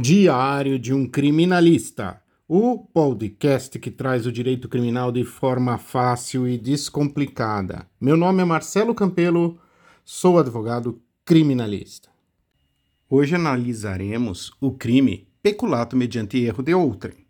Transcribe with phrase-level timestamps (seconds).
[0.00, 6.56] Diário de um Criminalista, o podcast que traz o direito criminal de forma fácil e
[6.56, 7.84] descomplicada.
[8.00, 9.58] Meu nome é Marcelo Campelo,
[10.04, 12.10] sou advogado criminalista.
[13.10, 17.26] Hoje analisaremos o crime peculato mediante erro de outrem.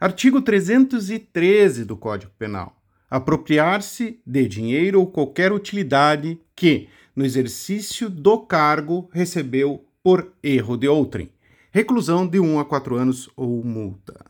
[0.00, 2.76] Artigo 313 do Código Penal.
[3.08, 10.88] Apropriar-se de dinheiro ou qualquer utilidade que, no exercício do cargo, recebeu por erro de
[10.88, 11.30] outrem
[11.74, 14.24] reclusão de 1 a 4 anos ou multa.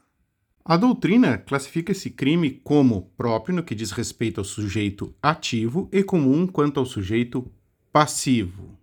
[0.65, 6.03] A doutrina classifica esse crime como próprio no que diz respeito ao sujeito ativo e
[6.03, 7.47] comum quanto ao sujeito
[7.93, 8.79] passivo.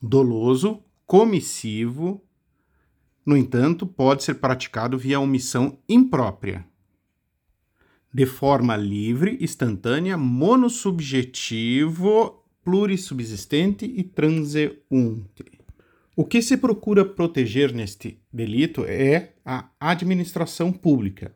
[0.00, 2.24] Doloso, comissivo,
[3.26, 6.64] no entanto, pode ser praticado via omissão imprópria.
[8.14, 15.59] De forma livre, instantânea, monossubjetivo, plurissubsistente e transeunte.
[16.16, 21.34] O que se procura proteger neste delito é a administração pública.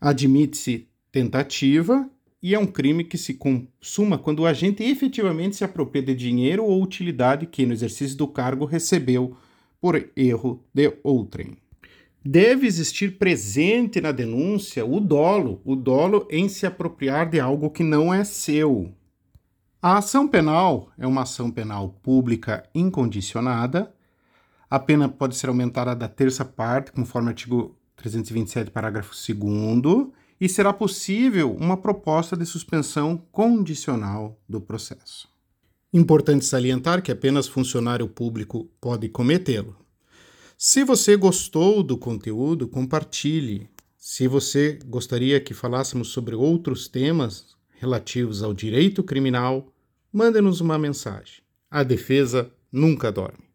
[0.00, 2.10] Admite-se tentativa
[2.42, 6.64] e é um crime que se consuma quando o agente efetivamente se apropria de dinheiro
[6.64, 9.36] ou utilidade que, no exercício do cargo, recebeu
[9.80, 11.56] por erro de outrem.
[12.24, 17.82] Deve existir presente na denúncia o dolo, o dolo em se apropriar de algo que
[17.82, 18.92] não é seu.
[19.82, 23.90] A ação penal é uma ação penal pública incondicionada.
[24.68, 30.08] A pena pode ser aumentada da terça parte, conforme o artigo 327, parágrafo 2,
[30.38, 35.26] e será possível uma proposta de suspensão condicional do processo.
[35.94, 39.74] Importante salientar que apenas funcionário público pode cometê-lo.
[40.58, 43.66] Se você gostou do conteúdo, compartilhe.
[43.96, 49.72] Se você gostaria que falássemos sobre outros temas, relativos ao direito criminal,
[50.12, 51.42] mande-nos uma mensagem.
[51.70, 53.49] A defesa nunca dorme.